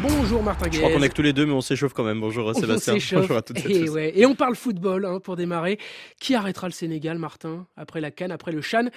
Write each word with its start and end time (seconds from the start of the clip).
Bonjour 0.00 0.44
Martin 0.44 0.70
Je 0.70 0.78
crois 0.78 0.92
qu'on 0.92 1.02
est 1.02 1.08
que 1.08 1.14
tous 1.14 1.22
les 1.22 1.32
deux, 1.32 1.44
mais 1.44 1.52
on 1.52 1.60
s'échauffe 1.60 1.92
quand 1.92 2.04
même. 2.04 2.20
Bonjour 2.20 2.54
Sébastien. 2.54 2.94
Bonjour 3.14 3.36
à 3.36 3.42
toutes 3.42 3.58
et, 3.68 3.84
et, 3.84 4.20
et 4.20 4.26
on 4.26 4.36
parle 4.36 4.54
football 4.54 5.04
hein, 5.04 5.18
pour 5.18 5.34
démarrer. 5.34 5.78
Qui 6.20 6.36
arrêtera 6.36 6.68
le 6.68 6.72
Sénégal, 6.72 7.18
Martin, 7.18 7.66
après 7.76 8.00
la 8.00 8.12
Cannes, 8.12 8.30
après 8.30 8.52
le 8.52 8.60
Chan? 8.60 8.90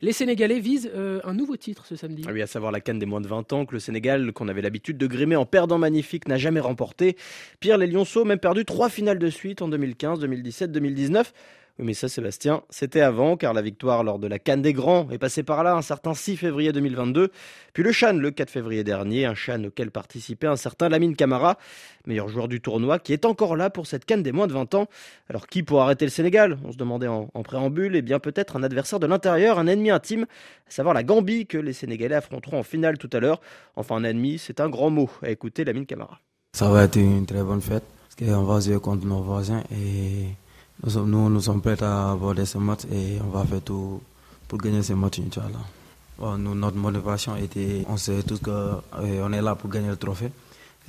Les 0.00 0.12
Sénégalais 0.12 0.58
visent 0.58 0.90
euh, 0.92 1.20
un 1.22 1.34
nouveau 1.34 1.56
titre 1.56 1.86
ce 1.86 1.94
samedi. 1.94 2.24
Ah 2.26 2.32
oui, 2.32 2.42
à 2.42 2.48
savoir 2.48 2.72
la 2.72 2.80
Cannes 2.80 2.98
des 2.98 3.06
moins 3.06 3.20
de 3.20 3.28
20 3.28 3.52
ans 3.52 3.66
que 3.66 3.74
le 3.74 3.78
Sénégal, 3.78 4.32
qu'on 4.32 4.48
avait 4.48 4.62
l'habitude 4.62 4.98
de 4.98 5.06
grimer 5.06 5.36
en 5.36 5.46
perdant 5.46 5.78
magnifique, 5.78 6.26
n'a 6.26 6.38
jamais 6.38 6.60
remporté. 6.60 7.16
Pire, 7.60 7.78
les 7.78 7.86
Lyonceaux 7.86 8.22
ont 8.22 8.26
même 8.26 8.40
perdu 8.40 8.64
trois 8.64 8.88
finales 8.88 9.20
de 9.20 9.30
suite 9.30 9.62
en 9.62 9.68
2015, 9.68 10.18
2017, 10.18 10.72
2019. 10.72 11.32
Mais 11.80 11.94
ça, 11.94 12.08
Sébastien, 12.08 12.62
c'était 12.70 13.02
avant, 13.02 13.36
car 13.36 13.54
la 13.54 13.62
victoire 13.62 14.02
lors 14.02 14.18
de 14.18 14.26
la 14.26 14.40
Cannes 14.40 14.62
des 14.62 14.72
Grands 14.72 15.08
est 15.12 15.18
passée 15.18 15.44
par 15.44 15.62
là 15.62 15.76
un 15.76 15.82
certain 15.82 16.12
6 16.12 16.36
février 16.36 16.72
2022. 16.72 17.30
Puis 17.72 17.84
le 17.84 17.92
Chan 17.92 18.14
le 18.14 18.32
4 18.32 18.50
février 18.50 18.82
dernier, 18.82 19.26
un 19.26 19.36
Chan 19.36 19.62
auquel 19.62 19.92
participait 19.92 20.48
un 20.48 20.56
certain 20.56 20.88
Lamine 20.88 21.14
Camara, 21.14 21.56
meilleur 22.04 22.28
joueur 22.28 22.48
du 22.48 22.60
tournoi, 22.60 22.98
qui 22.98 23.12
est 23.12 23.24
encore 23.24 23.54
là 23.54 23.70
pour 23.70 23.86
cette 23.86 24.04
Cannes 24.06 24.24
des 24.24 24.32
moins 24.32 24.48
de 24.48 24.52
20 24.54 24.74
ans. 24.74 24.88
Alors 25.30 25.46
qui 25.46 25.62
pour 25.62 25.80
arrêter 25.80 26.04
le 26.04 26.10
Sénégal? 26.10 26.58
On 26.64 26.72
se 26.72 26.76
demandait 26.76 27.06
en, 27.06 27.30
en 27.32 27.42
préambule, 27.44 27.94
et 27.94 27.98
eh 27.98 28.02
bien 28.02 28.18
peut-être 28.18 28.56
un 28.56 28.64
adversaire 28.64 28.98
de 28.98 29.06
l'intérieur, 29.06 29.60
un 29.60 29.68
ennemi 29.68 29.90
intime, 29.90 30.26
à 30.66 30.70
savoir 30.70 30.94
la 30.94 31.04
Gambie 31.04 31.46
que 31.46 31.58
les 31.58 31.72
Sénégalais 31.72 32.16
affronteront 32.16 32.58
en 32.58 32.64
finale 32.64 32.98
tout 32.98 33.10
à 33.12 33.20
l'heure. 33.20 33.40
Enfin, 33.76 33.94
un 33.94 34.04
ennemi, 34.04 34.38
c'est 34.38 34.58
un 34.60 34.68
grand 34.68 34.90
mot. 34.90 35.08
À 35.22 35.30
écouter 35.30 35.64
Lamine 35.64 35.86
Camara. 35.86 36.18
Ça 36.54 36.68
va 36.68 36.84
être 36.84 36.96
une 36.96 37.24
très 37.24 37.44
bonne 37.44 37.60
fête, 37.60 37.84
parce 38.02 38.16
qu'on 38.16 38.42
va 38.42 38.58
jouer 38.58 38.80
contre 38.80 39.06
nos 39.06 39.22
voisins 39.22 39.62
et 39.70 40.26
nous 40.82 40.90
sommes, 40.90 41.10
nous, 41.10 41.40
sommes 41.40 41.60
prêts 41.60 41.82
à 41.82 42.12
aborder 42.12 42.46
ce 42.46 42.58
match 42.58 42.80
et 42.92 43.18
on 43.20 43.30
va 43.30 43.44
faire 43.44 43.60
tout 43.62 44.00
pour 44.46 44.58
gagner 44.58 44.82
ce 44.82 44.92
match, 44.92 45.18
Inch'Allah. 45.18 46.38
Notre 46.38 46.76
motivation 46.76 47.36
était, 47.36 47.84
on 47.88 47.96
sait 47.96 48.22
tous 48.22 48.38
qu'on 48.40 48.50
euh, 48.98 49.30
est 49.32 49.42
là 49.42 49.54
pour 49.54 49.70
gagner 49.70 49.88
le 49.88 49.96
trophée. 49.96 50.30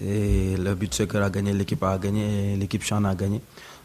Et 0.02 0.56
le 0.58 0.76
but, 0.76 0.94
c'est 0.94 1.08
que 1.08 1.18
la 1.18 1.30
gagner, 1.30 1.54
l'équipe 1.54 1.84
a 1.84 1.98
gagné 1.98 2.56
l'équipe 2.56 2.84
Chan 2.84 3.04
a 3.04 3.16
gagné. 3.16 3.42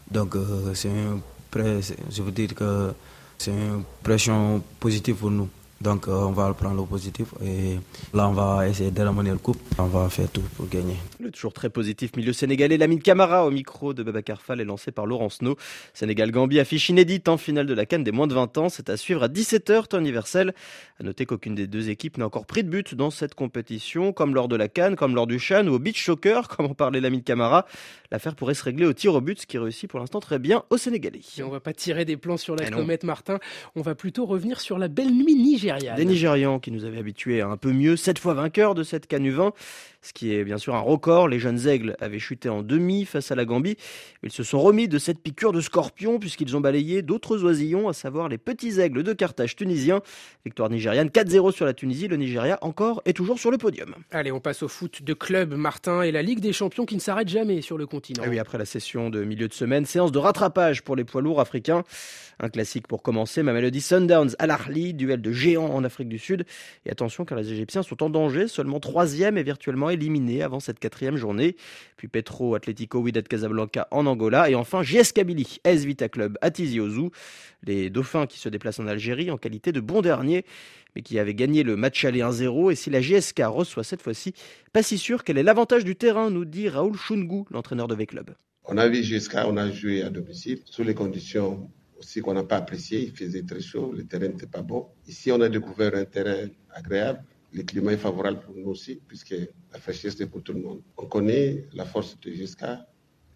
Donc, 0.09 0.35
euh, 0.35 0.73
je 0.73 2.21
veux 2.21 2.31
dire 2.31 2.53
que 2.55 2.93
c'est 3.37 3.51
une 3.51 3.83
pression 4.03 4.61
positive 4.79 5.15
pour 5.15 5.31
nous. 5.31 5.49
Donc 5.85 6.07
euh, 6.07 6.13
on 6.13 6.31
va 6.31 6.51
prendre 6.55 6.81
le 6.81 6.87
positif 6.87 7.27
et 7.45 7.77
là 8.11 8.27
on 8.27 8.31
va 8.31 8.67
essayer 8.67 8.89
de 8.89 9.01
ramener 9.03 9.29
le 9.29 9.37
coupe. 9.37 9.61
On 9.77 9.85
va 9.85 10.09
faire 10.09 10.27
tout 10.31 10.41
pour 10.57 10.67
gagner. 10.67 10.95
Le 11.19 11.29
toujours 11.29 11.53
très 11.53 11.69
positif 11.69 12.15
milieu 12.15 12.33
sénégalais, 12.33 12.75
Lamine 12.77 13.03
Camara 13.03 13.45
au 13.45 13.51
micro 13.51 13.93
de 13.93 14.01
Babacar 14.01 14.41
Fall 14.41 14.59
est 14.61 14.65
lancé 14.65 14.91
par 14.91 15.05
Laurent 15.05 15.29
Snow. 15.29 15.55
Sénégal-Gambie 15.93 16.59
affiche 16.59 16.89
inédite 16.89 17.29
en 17.29 17.37
finale 17.37 17.67
de 17.67 17.75
la 17.75 17.85
Cannes 17.85 18.03
des 18.03 18.11
moins 18.11 18.25
de 18.25 18.33
20 18.33 18.57
ans. 18.57 18.69
C'est 18.69 18.89
à 18.89 18.97
suivre 18.97 19.21
à 19.21 19.27
17h 19.27 19.87
temps 19.87 19.99
universel. 19.99 20.55
À 20.99 21.03
noter 21.03 21.27
qu'aucune 21.27 21.53
des 21.53 21.67
deux 21.67 21.91
équipes 21.91 22.17
n'a 22.17 22.25
encore 22.25 22.47
pris 22.47 22.63
de 22.63 22.69
but 22.69 22.95
dans 22.95 23.11
cette 23.11 23.35
compétition, 23.35 24.11
comme 24.11 24.33
lors 24.33 24.47
de 24.47 24.55
la 24.55 24.67
Cannes, 24.67 24.95
comme 24.95 25.13
lors 25.13 25.27
du 25.27 25.37
Chan 25.37 25.67
ou 25.67 25.73
au 25.75 25.79
beach 25.79 26.03
soccer, 26.03 26.47
comme 26.57 26.65
en 26.65 26.73
parlait 26.73 26.99
Lamine 26.99 27.21
Camara. 27.21 27.67
L'affaire 28.11 28.35
pourrait 28.35 28.55
se 28.55 28.63
régler 28.63 28.87
au 28.87 28.93
tir 28.93 29.13
au 29.13 29.21
but, 29.21 29.41
ce 29.41 29.45
qui 29.45 29.59
réussit 29.59 29.87
pour 29.87 29.99
l'instant 29.99 30.19
très 30.19 30.39
bien 30.39 30.63
au 30.71 30.77
Sénégalais. 30.77 31.21
Et 31.37 31.43
on 31.43 31.49
va 31.49 31.59
pas 31.59 31.73
tirer 31.73 32.05
des 32.05 32.17
plans 32.17 32.37
sur 32.37 32.55
la 32.55 32.67
eh 32.67 32.71
comète, 32.71 33.03
Martin. 33.03 33.37
On 33.75 33.81
va 33.81 33.93
plutôt 33.93 34.25
revenir 34.25 34.59
sur 34.61 34.79
la 34.79 34.87
belle 34.87 35.11
nuit 35.13 35.35
nigériane. 35.75 35.97
Des 35.97 36.05
Nigérians 36.05 36.59
qui 36.59 36.71
nous 36.71 36.85
avaient 36.85 36.99
habitués 36.99 37.41
à 37.41 37.47
un 37.47 37.57
peu 37.57 37.71
mieux, 37.71 37.95
sept 37.95 38.19
fois 38.19 38.33
vainqueurs 38.33 38.75
de 38.75 38.83
cette 38.83 39.11
20 39.11 39.53
ce 40.05 40.13
qui 40.13 40.33
est 40.33 40.43
bien 40.43 40.57
sûr 40.57 40.75
un 40.75 40.79
record. 40.79 41.27
Les 41.27 41.39
jeunes 41.39 41.67
aigles 41.67 41.95
avaient 41.99 42.19
chuté 42.19 42.47
en 42.47 42.61
demi 42.61 43.05
face 43.05 43.31
à 43.31 43.35
la 43.35 43.43
Gambie. 43.43 43.75
Ils 44.23 44.31
se 44.31 44.43
sont 44.43 44.59
remis 44.59 44.87
de 44.87 44.99
cette 44.99 45.19
piqûre 45.19 45.51
de 45.51 45.61
scorpion 45.61 46.19
puisqu'ils 46.19 46.55
ont 46.55 46.61
balayé 46.61 47.01
d'autres 47.01 47.43
oisillons, 47.43 47.89
à 47.89 47.93
savoir 47.93 48.29
les 48.29 48.37
petits 48.37 48.79
aigles 48.79 49.03
de 49.03 49.13
Carthage 49.13 49.55
tunisiens. 49.55 50.01
Victoire 50.45 50.69
nigériane 50.69 51.07
4-0 51.07 51.51
sur 51.51 51.65
la 51.65 51.73
Tunisie. 51.73 52.07
Le 52.07 52.17
Nigeria 52.17 52.59
encore 52.61 53.01
est 53.05 53.13
toujours 53.13 53.39
sur 53.39 53.49
le 53.49 53.57
podium. 53.57 53.95
Allez, 54.11 54.31
on 54.31 54.39
passe 54.39 54.61
au 54.61 54.67
foot 54.67 55.01
de 55.01 55.13
club, 55.13 55.55
Martin, 55.55 56.03
et 56.03 56.11
la 56.11 56.21
Ligue 56.21 56.39
des 56.39 56.53
champions 56.53 56.85
qui 56.85 56.95
ne 56.95 57.01
s'arrête 57.01 57.27
jamais 57.27 57.61
sur 57.61 57.77
le 57.77 57.87
continent. 57.87 58.23
Ah 58.25 58.29
oui, 58.29 58.37
après 58.37 58.59
la 58.59 58.65
session 58.65 59.09
de 59.09 59.23
milieu 59.23 59.47
de 59.47 59.53
semaine, 59.53 59.85
séance 59.85 60.11
de 60.11 60.19
rattrapage 60.19 60.83
pour 60.83 60.95
les 60.95 61.03
poids 61.03 61.21
lourds 61.21 61.41
africains. 61.41 61.83
Un 62.39 62.49
classique 62.49 62.87
pour 62.87 63.01
commencer, 63.01 63.43
ma 63.43 63.53
mélodie 63.53 63.81
Sundowns 63.81 64.35
à 64.39 64.45
l'Arli, 64.45 64.93
duel 64.93 65.21
de 65.21 65.31
géants 65.31 65.54
en 65.63 65.83
Afrique 65.83 66.09
du 66.09 66.17
Sud. 66.17 66.45
Et 66.85 66.91
attention 66.91 67.25
car 67.25 67.37
les 67.37 67.51
Égyptiens 67.51 67.83
sont 67.83 68.03
en 68.03 68.09
danger, 68.09 68.47
seulement 68.47 68.79
troisième 68.79 69.37
et 69.37 69.43
virtuellement 69.43 69.89
éliminé 69.89 70.43
avant 70.43 70.59
cette 70.59 70.79
quatrième 70.79 71.17
journée. 71.17 71.55
Puis 71.97 72.07
Petro 72.07 72.55
Atlético 72.55 72.99
Wydad 72.99 73.27
Casablanca 73.27 73.87
en 73.91 74.05
Angola. 74.05 74.49
Et 74.49 74.55
enfin 74.55 74.83
JS 74.83 75.11
Kabylie, 75.13 75.59
S 75.63 75.85
Vita 75.85 76.09
Club 76.09 76.37
à 76.41 76.51
Tizi 76.51 76.79
Ouzou. 76.79 77.11
Les 77.63 77.89
Dauphins 77.89 78.27
qui 78.27 78.39
se 78.39 78.49
déplacent 78.49 78.79
en 78.79 78.87
Algérie 78.87 79.31
en 79.31 79.37
qualité 79.37 79.71
de 79.71 79.79
bon 79.79 80.01
dernier, 80.01 80.45
mais 80.95 81.01
qui 81.01 81.17
avaient 81.19 81.33
gagné 81.33 81.63
le 81.63 81.75
match 81.75 82.05
aller 82.05 82.19
1-0. 82.19 82.71
Et 82.71 82.75
si 82.75 82.89
la 82.89 83.01
JSK 83.01 83.41
reçoit 83.45 83.83
cette 83.83 84.01
fois-ci, 84.01 84.33
pas 84.73 84.83
si 84.83 84.97
sûr 84.97 85.23
qu'elle 85.23 85.37
ait 85.37 85.43
l'avantage 85.43 85.83
du 85.83 85.95
terrain, 85.95 86.29
nous 86.29 86.45
dit 86.45 86.69
Raoul 86.69 86.95
Chungu, 86.95 87.43
l'entraîneur 87.51 87.87
de 87.87 87.95
V-Club. 87.95 88.35
On 88.67 88.77
a 88.77 88.87
vu 88.87 89.03
JSK, 89.03 89.37
on 89.45 89.57
a 89.57 89.69
joué 89.71 90.01
à 90.01 90.09
domicile, 90.09 90.59
sous 90.65 90.83
les 90.83 90.95
conditions 90.95 91.69
aussi 91.97 92.21
qu'on 92.21 92.33
n'a 92.33 92.43
pas 92.43 92.57
appréciées. 92.57 93.01
Il 93.01 93.15
faisait 93.15 93.43
très 93.43 93.61
chaud, 93.61 93.93
le 93.95 94.05
terrain 94.05 94.27
n'était 94.27 94.47
pas 94.47 94.61
bon. 94.61 94.87
Ici, 95.07 95.31
on 95.31 95.41
a 95.41 95.49
découvert 95.49 95.95
un 95.95 96.05
terrain 96.05 96.47
agréable 96.73 97.23
le 97.55 97.63
climat 97.63 97.93
est 97.93 97.97
favorable 97.97 98.39
pour 98.41 98.53
nous 98.55 98.69
aussi, 98.69 98.99
puisque 99.07 99.35
la 99.71 99.79
fraîcheur, 99.79 100.11
c'est 100.15 100.27
pour 100.27 100.43
tout 100.43 100.53
le 100.53 100.61
monde. 100.61 100.81
On 100.97 101.05
connaît 101.05 101.65
la 101.73 101.85
force 101.85 102.19
de 102.19 102.29
GSK 102.29 102.63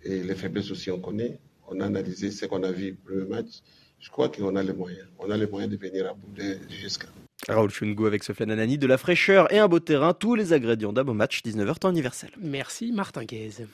et 0.03 0.23
les 0.23 0.35
faiblesses 0.35 0.71
aussi, 0.71 0.91
on 0.91 0.99
connaît. 0.99 1.39
On 1.67 1.79
a 1.79 1.85
analysé 1.85 2.29
ce 2.31 2.45
qu'on 2.45 2.63
a 2.63 2.71
vu 2.71 2.89
le 2.89 2.95
premier 2.95 3.29
match. 3.29 3.61
Je 3.99 4.09
crois 4.09 4.29
qu'on 4.29 4.55
a 4.55 4.63
les 4.63 4.73
moyens. 4.73 5.07
On 5.19 5.29
a 5.29 5.37
les 5.37 5.47
moyens 5.47 5.71
de 5.71 5.77
venir 5.77 6.07
à 6.09 6.13
bout 6.13 6.31
de 6.35 6.57
GSK. 6.69 7.05
Raoul 7.47 7.69
Chungu 7.69 8.05
avec 8.05 8.23
ce 8.23 8.33
Anani, 8.43 8.77
de 8.77 8.87
la 8.87 8.97
fraîcheur 8.97 9.51
et 9.53 9.59
un 9.59 9.67
beau 9.67 9.79
terrain, 9.79 10.13
tous 10.13 10.35
les 10.35 10.51
ingrédients 10.51 10.91
d'un 10.91 11.05
beau 11.05 11.13
match, 11.13 11.41
19h 11.43 11.79
temps 11.79 11.89
universel. 11.89 12.31
Merci 12.41 12.91
Martin 12.91 13.23
Guez. 13.23 13.65